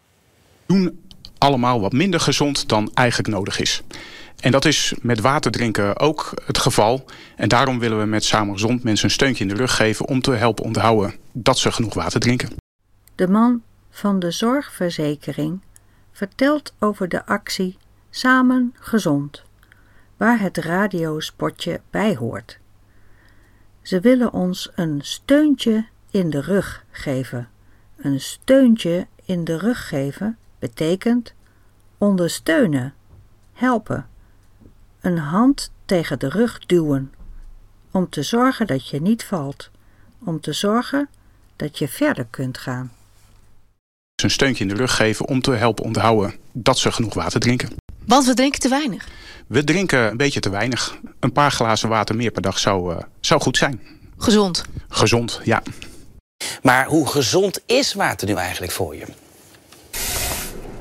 doen 0.66 1.08
allemaal 1.38 1.80
wat 1.80 1.92
minder 1.92 2.20
gezond 2.20 2.68
dan 2.68 2.90
eigenlijk 2.94 3.28
nodig 3.28 3.60
is. 3.60 3.82
En 4.40 4.50
dat 4.50 4.64
is 4.64 4.94
met 5.02 5.20
water 5.20 5.50
drinken 5.50 5.98
ook 5.98 6.32
het 6.46 6.58
geval. 6.58 7.04
En 7.36 7.48
daarom 7.48 7.78
willen 7.78 7.98
we 7.98 8.04
met 8.04 8.24
Samen 8.24 8.54
Gezond 8.54 8.82
mensen 8.82 9.04
een 9.04 9.10
steuntje 9.10 9.44
in 9.44 9.50
de 9.50 9.56
rug 9.56 9.76
geven... 9.76 10.06
om 10.08 10.20
te 10.20 10.32
helpen 10.32 10.64
onthouden 10.64 11.14
dat 11.32 11.58
ze 11.58 11.72
genoeg 11.72 11.94
water 11.94 12.20
drinken. 12.20 12.48
De 13.14 13.28
man 13.28 13.62
van 13.90 14.18
de 14.18 14.30
zorgverzekering 14.30 15.60
vertelt 16.12 16.74
over 16.78 17.08
de 17.08 17.26
actie 17.26 17.76
Samen 18.10 18.74
Gezond, 18.78 19.42
waar 20.16 20.40
het 20.40 20.56
radiospotje 20.56 21.80
bij 21.90 22.16
hoort. 22.16 22.58
Ze 23.82 24.00
willen 24.00 24.32
ons 24.32 24.70
een 24.74 25.00
steuntje 25.02 25.86
in 26.10 26.30
de 26.30 26.40
rug 26.40 26.84
geven. 26.90 27.48
Een 27.96 28.20
steuntje 28.20 29.06
in 29.24 29.44
de 29.44 29.58
rug 29.58 29.88
geven 29.88 30.38
betekent 30.58 31.34
ondersteunen, 31.98 32.94
helpen, 33.52 34.09
een 35.00 35.18
hand 35.18 35.70
tegen 35.84 36.18
de 36.18 36.28
rug 36.28 36.58
duwen, 36.66 37.12
om 37.90 38.08
te 38.08 38.22
zorgen 38.22 38.66
dat 38.66 38.88
je 38.88 39.00
niet 39.00 39.24
valt, 39.24 39.70
om 40.24 40.40
te 40.40 40.52
zorgen 40.52 41.08
dat 41.56 41.78
je 41.78 41.88
verder 41.88 42.26
kunt 42.30 42.58
gaan. 42.58 42.92
Ze 44.14 44.24
een 44.24 44.30
steuntje 44.30 44.64
in 44.64 44.68
de 44.68 44.76
rug 44.76 44.96
geven 44.96 45.28
om 45.28 45.40
te 45.40 45.50
helpen 45.50 45.84
onthouden 45.84 46.34
dat 46.52 46.78
ze 46.78 46.92
genoeg 46.92 47.14
water 47.14 47.40
drinken. 47.40 47.68
Want 48.04 48.26
we 48.26 48.34
drinken 48.34 48.60
te 48.60 48.68
weinig. 48.68 49.08
We 49.46 49.64
drinken 49.64 50.10
een 50.10 50.16
beetje 50.16 50.40
te 50.40 50.50
weinig. 50.50 50.98
Een 51.20 51.32
paar 51.32 51.50
glazen 51.50 51.88
water 51.88 52.16
meer 52.16 52.30
per 52.30 52.42
dag 52.42 52.58
zou, 52.58 52.94
eh, 52.94 53.02
zou 53.20 53.40
goed 53.40 53.56
zijn. 53.56 53.80
Gezond. 54.16 54.64
Gezond, 54.88 55.40
ja. 55.44 55.62
Maar 56.62 56.86
hoe 56.86 57.06
gezond 57.06 57.60
is 57.66 57.92
water 57.92 58.28
nu 58.28 58.34
eigenlijk 58.34 58.72
voor 58.72 58.96
je? 58.96 59.04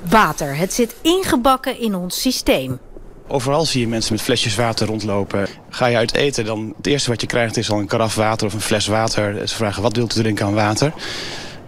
Water. 0.10 0.56
Het 0.56 0.74
zit 0.74 0.96
ingebakken 1.02 1.80
in 1.80 1.96
ons 1.96 2.22
systeem. 2.22 2.80
Overal 3.32 3.66
zie 3.66 3.82
je 3.82 3.88
mensen 3.88 4.14
met 4.14 4.22
flesjes 4.22 4.56
water 4.56 4.88
rondlopen. 4.88 5.48
Ga 5.70 5.86
je 5.86 5.98
uit 5.98 6.14
eten, 6.14 6.46
dan 6.46 6.74
het 6.78 6.88
eerste 6.88 7.10
wat 7.10 7.22
je 7.22 7.28
krijgt 7.28 7.58
is 7.58 7.72
al 7.72 7.80
een 7.80 7.88
karaf 7.88 8.16
water 8.16 8.48
of 8.48 8.54
een 8.54 8.62
fles 8.62 8.88
water. 8.88 9.48
Ze 9.48 9.56
vragen 9.56 9.82
wat 9.82 9.96
wilt 9.96 10.16
u 10.16 10.22
drinken 10.22 10.46
aan 10.46 10.54
water. 10.54 10.94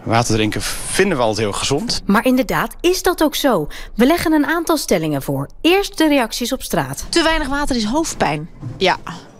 Water 0.03 0.33
drinken 0.33 0.61
vinden 0.61 1.17
we 1.17 1.23
altijd 1.23 1.47
heel 1.47 1.57
gezond. 1.57 2.01
Maar 2.05 2.25
inderdaad, 2.25 2.75
is 2.79 3.03
dat 3.03 3.23
ook 3.23 3.35
zo? 3.35 3.67
We 3.95 4.05
leggen 4.05 4.31
een 4.31 4.45
aantal 4.45 4.77
stellingen 4.77 5.21
voor. 5.21 5.49
Eerst 5.61 5.97
de 5.97 6.07
reacties 6.07 6.53
op 6.53 6.61
straat. 6.63 7.05
Te 7.09 7.23
weinig 7.23 7.47
water 7.47 7.75
is 7.75 7.83
hoofdpijn. 7.83 8.49
Ja. 8.77 8.97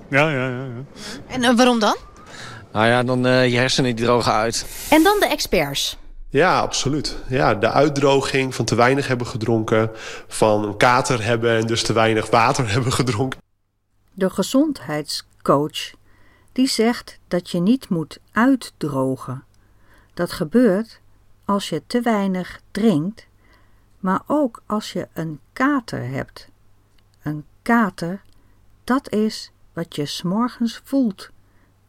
Ja, 0.09 0.29
ja, 0.29 0.47
ja. 0.47 0.47
ja. 0.47 0.83
En 1.27 1.43
eh, 1.43 1.55
waarom 1.55 1.79
dan? 1.79 1.95
Nou 2.73 2.87
ja, 2.87 3.03
dan 3.03 3.25
eh, 3.25 3.51
je 3.51 3.57
hersenen 3.57 3.95
die 3.95 4.05
drogen 4.05 4.33
uit. 4.33 4.65
En 4.89 5.03
dan 5.03 5.19
de 5.19 5.25
experts. 5.27 5.97
Ja, 6.31 6.59
absoluut. 6.59 7.17
Ja, 7.27 7.55
de 7.55 7.69
uitdroging 7.69 8.55
van 8.55 8.65
te 8.65 8.75
weinig 8.75 9.07
hebben 9.07 9.27
gedronken, 9.27 9.89
van 10.27 10.63
een 10.63 10.77
kater 10.77 11.23
hebben 11.23 11.57
en 11.57 11.67
dus 11.67 11.83
te 11.83 11.93
weinig 11.93 12.29
water 12.29 12.69
hebben 12.73 12.91
gedronken. 12.91 13.39
De 14.13 14.29
gezondheidscoach 14.29 15.91
die 16.51 16.67
zegt 16.67 17.19
dat 17.27 17.49
je 17.49 17.59
niet 17.59 17.89
moet 17.89 18.19
uitdrogen. 18.31 19.43
Dat 20.13 20.31
gebeurt 20.31 21.01
als 21.45 21.69
je 21.69 21.81
te 21.87 22.01
weinig 22.01 22.61
drinkt, 22.71 23.27
maar 23.99 24.21
ook 24.27 24.61
als 24.65 24.93
je 24.93 25.07
een 25.13 25.39
kater 25.53 26.07
hebt. 26.07 26.49
Een 27.21 27.45
kater, 27.61 28.21
dat 28.83 29.11
is 29.11 29.51
wat 29.73 29.95
je 29.95 30.05
s'morgens 30.05 30.81
voelt 30.83 31.29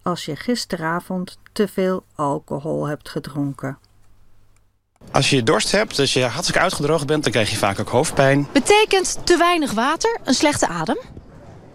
als 0.02 0.24
je 0.24 0.36
gisteravond 0.36 1.38
te 1.52 1.68
veel 1.68 2.04
alcohol 2.14 2.86
hebt 2.86 3.08
gedronken. 3.08 3.78
Als 5.10 5.30
je 5.30 5.42
dorst 5.42 5.72
hebt, 5.72 5.98
als 5.98 6.12
je 6.12 6.24
hartstikke 6.24 6.60
uitgedroogd 6.60 7.06
bent, 7.06 7.22
dan 7.22 7.32
krijg 7.32 7.50
je 7.50 7.56
vaak 7.56 7.80
ook 7.80 7.88
hoofdpijn. 7.88 8.48
Betekent 8.52 9.18
te 9.24 9.36
weinig 9.36 9.72
water 9.72 10.18
een 10.24 10.34
slechte 10.34 10.68
adem? 10.68 10.98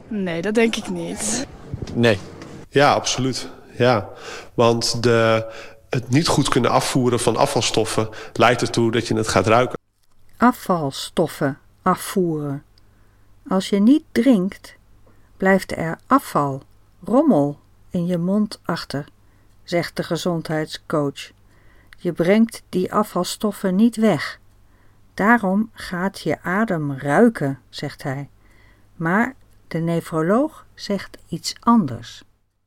Nee, 0.08 0.42
dat 0.42 0.54
denk 0.54 0.76
ik 0.76 0.90
niet. 0.90 1.48
Nee. 1.94 2.20
Ja, 2.70 2.94
absoluut. 2.94 3.50
Ja, 3.78 4.10
want 4.54 5.04
de, 5.04 5.46
het 5.90 6.10
niet 6.10 6.28
goed 6.28 6.50
kunnen 6.50 6.72
afvoeren 6.72 7.20
van 7.20 7.38
afvalstoffen 7.38 8.10
leidt 8.34 8.62
ertoe 8.62 8.92
dat 8.92 9.08
je 9.08 9.16
het 9.16 9.28
gaat 9.28 9.48
ruiken. 9.48 9.80
Afvalstoffen 10.38 11.60
afvoeren. 11.82 12.63
Als 13.48 13.70
je 13.70 13.80
niet 13.80 14.04
drinkt, 14.12 14.76
blijft 15.38 15.78
er 15.78 15.98
afval, 16.08 16.62
rommel 17.04 17.60
in 17.90 18.06
je 18.06 18.18
mond 18.18 18.60
achter, 18.66 19.06
zegt 19.63 19.96
de 19.96 20.04
gezondheidscoach. 20.04 21.32
Je 22.00 22.12
brengt 22.12 22.64
die 22.70 22.94
afvalstoffen 22.94 23.76
niet 23.76 23.96
weg. 23.96 24.40
Daarom 25.14 25.70
gaat 25.74 26.20
je 26.20 26.42
adem 26.42 26.94
ruiken, 26.94 27.60
zegt 27.70 28.04
hij. 28.04 28.30
Maar 28.96 29.36
de 29.68 29.78
nefroloog 29.78 30.66
zegt 30.74 31.18
iets 31.28 31.56
anders. 31.60 32.24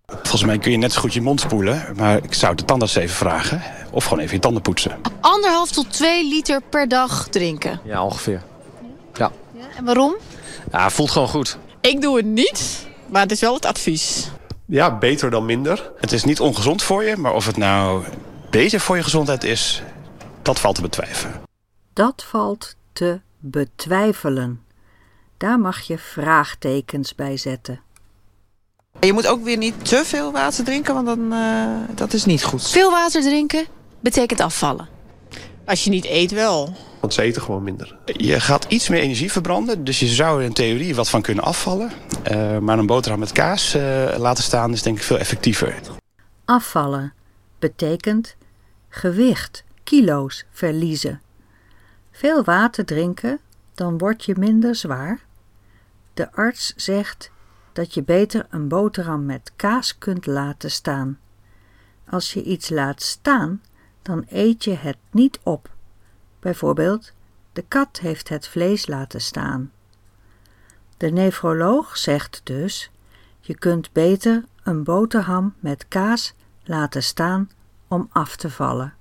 Volgens 0.06 0.44
mij 0.44 0.58
kun 0.58 0.70
je 0.70 0.76
net 0.76 0.92
zo 0.92 1.00
goed 1.00 1.14
je 1.14 1.20
mond 1.20 1.40
spoelen, 1.40 1.94
maar 1.96 2.24
ik 2.24 2.34
zou 2.34 2.54
de 2.54 2.64
tandarts 2.64 2.94
even 2.94 3.16
vragen. 3.16 3.62
Of 3.90 4.04
gewoon 4.04 4.18
even 4.18 4.34
je 4.34 4.40
tanden 4.40 4.62
poetsen. 4.62 5.00
Anderhalf 5.20 5.70
tot 5.70 5.92
twee 5.92 6.28
liter 6.28 6.60
per 6.62 6.88
dag 6.88 7.28
drinken. 7.28 7.80
Ja, 7.84 8.04
ongeveer. 8.04 8.42
Ja. 9.14 9.30
En 9.76 9.84
waarom? 9.84 10.14
Ja, 10.72 10.90
voelt 10.90 11.10
gewoon 11.10 11.28
goed. 11.28 11.58
Ik 11.80 12.00
doe 12.00 12.16
het 12.16 12.26
niet, 12.26 12.86
maar 13.06 13.22
het 13.22 13.30
is 13.30 13.40
wel 13.40 13.54
het 13.54 13.66
advies. 13.66 14.30
Ja, 14.66 14.98
beter 14.98 15.30
dan 15.30 15.44
minder. 15.44 15.90
Het 15.96 16.12
is 16.12 16.24
niet 16.24 16.40
ongezond 16.40 16.82
voor 16.82 17.04
je, 17.04 17.16
maar 17.16 17.34
of 17.34 17.46
het 17.46 17.56
nou 17.56 18.04
beter 18.50 18.80
voor 18.80 18.96
je 18.96 19.02
gezondheid 19.02 19.44
is, 19.44 19.82
dat 20.42 20.60
valt 20.60 20.74
te 20.74 20.82
betwijfelen. 20.82 21.40
Dat 21.92 22.24
valt 22.28 22.76
te 22.92 23.20
betwijfelen. 23.38 24.62
Daar 25.36 25.58
mag 25.58 25.80
je 25.80 25.98
vraagtekens 25.98 27.14
bij 27.14 27.36
zetten. 27.36 27.80
Je 29.00 29.12
moet 29.12 29.26
ook 29.26 29.44
weer 29.44 29.56
niet 29.56 29.84
te 29.84 30.02
veel 30.04 30.32
water 30.32 30.64
drinken, 30.64 30.94
want 30.94 31.06
dan, 31.06 31.32
uh, 31.32 31.66
dat 31.94 32.12
is 32.12 32.24
niet 32.24 32.44
goed. 32.44 32.68
Veel 32.68 32.90
water 32.90 33.22
drinken 33.22 33.66
betekent 34.00 34.40
afvallen. 34.40 34.88
Als 35.64 35.84
je 35.84 35.90
niet 35.90 36.04
eet 36.04 36.30
wel. 36.30 36.74
Want 37.00 37.14
ze 37.14 37.22
eten 37.22 37.42
gewoon 37.42 37.62
minder. 37.62 37.96
Je 38.04 38.40
gaat 38.40 38.64
iets 38.68 38.88
meer 38.88 39.00
energie 39.00 39.32
verbranden, 39.32 39.84
dus 39.84 39.98
je 40.00 40.06
zou 40.06 40.38
er 40.38 40.44
in 40.44 40.52
theorie 40.52 40.94
wat 40.94 41.10
van 41.10 41.22
kunnen 41.22 41.44
afvallen. 41.44 41.92
Eh, 42.22 42.58
maar 42.58 42.78
een 42.78 42.86
boterham 42.86 43.20
met 43.20 43.32
kaas 43.32 43.74
eh, 43.74 43.82
laten 44.16 44.44
staan 44.44 44.72
is 44.72 44.82
denk 44.82 44.96
ik 44.96 45.02
veel 45.02 45.18
effectiever. 45.18 45.74
Afvallen 46.44 47.12
betekent 47.58 48.36
gewicht, 48.90 49.64
kilo's 49.84 50.44
verliezen. 50.50 51.20
Veel 52.10 52.44
water 52.44 52.84
drinken, 52.84 53.40
dan 53.74 53.98
word 53.98 54.24
je 54.24 54.34
minder 54.38 54.74
zwaar. 54.74 55.20
De 56.14 56.32
arts 56.32 56.72
zegt 56.76 57.30
dat 57.72 57.94
je 57.94 58.02
beter 58.02 58.46
een 58.50 58.68
boterham 58.68 59.24
met 59.24 59.52
kaas 59.56 59.98
kunt 59.98 60.26
laten 60.26 60.70
staan. 60.70 61.18
Als 62.08 62.32
je 62.32 62.42
iets 62.42 62.68
laat 62.68 63.02
staan, 63.02 63.62
dan 64.02 64.24
eet 64.28 64.64
je 64.64 64.74
het 64.74 64.96
niet 65.10 65.38
op. 65.42 65.70
Bijvoorbeeld, 66.40 67.12
de 67.52 67.62
kat 67.62 67.98
heeft 67.98 68.28
het 68.28 68.48
vlees 68.48 68.86
laten 68.86 69.20
staan. 69.20 69.72
De 70.96 71.10
nefroloog 71.10 71.96
zegt 71.96 72.40
dus: 72.44 72.90
je 73.40 73.54
kunt 73.54 73.92
beter 73.92 74.44
een 74.62 74.84
boterham 74.84 75.54
met 75.58 75.88
kaas 75.88 76.34
laten 76.64 77.02
staan 77.02 77.50
om 77.90 78.08
af 78.12 78.36
te 78.36 78.50
vallen. 78.50 78.94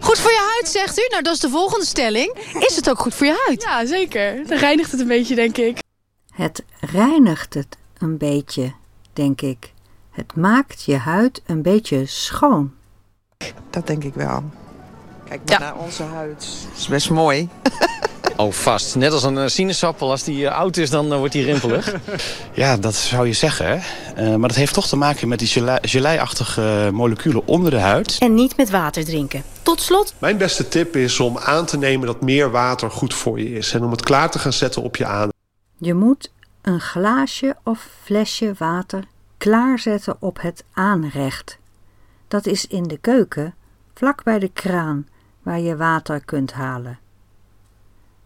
Goed 0.00 0.18
voor 0.18 0.30
je 0.30 0.52
huid, 0.54 0.68
zegt 0.68 0.98
u? 0.98 1.06
Nou, 1.10 1.22
dat 1.22 1.34
is 1.34 1.40
de 1.40 1.48
volgende 1.48 1.86
stelling. 1.86 2.34
Is 2.58 2.76
het 2.76 2.90
ook 2.90 2.98
goed 2.98 3.14
voor 3.14 3.26
je 3.26 3.42
huid? 3.46 3.62
Ja, 3.62 3.86
zeker. 3.86 4.46
Dan 4.46 4.58
reinigt 4.58 4.90
het 4.90 5.00
een 5.00 5.06
beetje, 5.06 5.34
denk 5.34 5.56
ik. 5.56 5.78
Het 6.30 6.64
reinigt 6.80 7.54
het 7.54 7.76
een 7.98 8.18
beetje, 8.18 8.72
denk 9.12 9.40
ik. 9.40 9.72
Het 10.10 10.36
maakt 10.36 10.82
je 10.82 10.96
huid 10.96 11.42
een 11.46 11.62
beetje 11.62 12.06
schoon. 12.06 12.72
Dat 13.70 13.86
denk 13.86 14.04
ik 14.04 14.14
wel. 14.14 14.44
Kijk 15.28 15.48
maar 15.48 15.60
naar 15.60 15.76
onze 15.76 16.02
huid. 16.02 16.66
Dat 16.68 16.78
is 16.78 16.88
best 16.88 17.10
mooi. 17.10 17.48
Oh, 18.36 18.52
vast. 18.52 18.96
Net 18.96 19.12
als 19.12 19.22
een 19.22 19.38
eh, 19.38 19.46
sinaasappel. 19.48 20.10
Als 20.10 20.22
die 20.22 20.46
eh, 20.46 20.56
oud 20.58 20.76
is, 20.76 20.90
dan 20.90 21.12
eh, 21.12 21.18
wordt 21.18 21.32
die 21.32 21.44
rimpelig. 21.44 21.94
Ja, 22.54 22.76
dat 22.76 22.94
zou 22.94 23.26
je 23.26 23.32
zeggen. 23.32 23.66
hè. 23.66 23.74
Eh, 24.14 24.34
maar 24.36 24.48
dat 24.48 24.56
heeft 24.56 24.74
toch 24.74 24.86
te 24.88 24.96
maken 24.96 25.28
met 25.28 25.38
die 25.38 25.48
gelei- 25.48 25.78
gelei-achtige 25.82 26.90
moleculen 26.92 27.46
onder 27.46 27.70
de 27.70 27.78
huid. 27.78 28.16
En 28.18 28.34
niet 28.34 28.56
met 28.56 28.70
water 28.70 29.04
drinken. 29.04 29.42
Tot 29.62 29.80
slot, 29.80 30.14
Mijn 30.18 30.36
beste 30.36 30.68
tip 30.68 30.96
is 30.96 31.20
om 31.20 31.38
aan 31.38 31.66
te 31.66 31.78
nemen 31.78 32.06
dat 32.06 32.20
meer 32.20 32.50
water 32.50 32.90
goed 32.90 33.14
voor 33.14 33.38
je 33.40 33.50
is. 33.52 33.72
En 33.72 33.84
om 33.84 33.90
het 33.90 34.02
klaar 34.02 34.30
te 34.30 34.38
gaan 34.38 34.52
zetten 34.52 34.82
op 34.82 34.96
je 34.96 35.06
aan. 35.06 35.28
Je 35.78 35.94
moet 35.94 36.32
een 36.62 36.80
glaasje 36.80 37.56
of 37.64 37.88
flesje 38.04 38.52
water 38.58 39.04
klaarzetten 39.38 40.16
op 40.18 40.40
het 40.40 40.64
aanrecht. 40.72 41.58
Dat 42.28 42.46
is 42.46 42.66
in 42.66 42.82
de 42.82 42.98
keuken, 42.98 43.54
vlak 43.94 44.24
bij 44.24 44.38
de 44.38 44.48
kraan 44.52 45.06
waar 45.42 45.60
je 45.60 45.76
water 45.76 46.24
kunt 46.24 46.52
halen. 46.52 46.98